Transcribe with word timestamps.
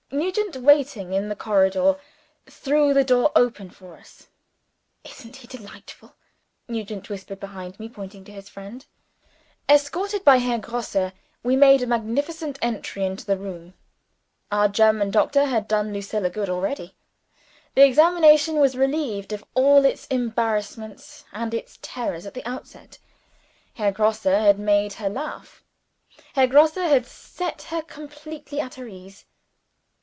Nugent, 0.13 0.57
waiting 0.57 1.13
in 1.13 1.29
the 1.29 1.37
corridor, 1.37 1.95
threw 2.45 2.93
the 2.93 3.05
door 3.05 3.31
open 3.33 3.69
for 3.69 3.95
us. 3.95 4.27
"Isn't 5.05 5.37
he 5.37 5.47
delightful?" 5.47 6.15
Nugent 6.67 7.09
whispered 7.09 7.39
behind 7.39 7.79
me, 7.79 7.87
pointing 7.87 8.25
to 8.25 8.31
his 8.33 8.49
friend. 8.49 8.85
Escorted 9.69 10.25
by 10.25 10.39
Herr 10.39 10.57
Grosse, 10.59 11.13
we 11.43 11.55
made 11.55 11.81
a 11.81 11.87
magnificent 11.87 12.59
entry 12.61 13.05
into 13.05 13.25
the 13.25 13.37
room. 13.37 13.73
Our 14.51 14.67
German 14.67 15.11
doctor 15.11 15.45
had 15.45 15.65
done 15.65 15.93
Lucilla 15.93 16.29
good 16.29 16.49
already. 16.49 16.93
The 17.75 17.85
examination 17.85 18.57
was 18.57 18.75
relieved 18.75 19.31
of 19.31 19.45
all 19.53 19.85
its 19.85 20.07
embarrassments 20.07 21.23
and 21.31 21.53
its 21.53 21.79
terrors 21.81 22.25
at 22.25 22.33
the 22.33 22.45
outset. 22.45 22.97
Herr 23.75 23.93
Grosse 23.93 24.23
had 24.23 24.59
made 24.59 24.91
her 24.95 25.07
laugh 25.09 25.63
Herr 26.33 26.47
Grosse 26.47 26.75
had 26.75 27.05
set 27.05 27.61
her 27.63 27.81
completely 27.81 28.59
at 28.59 28.75
her 28.75 28.89
ease. 28.89 29.23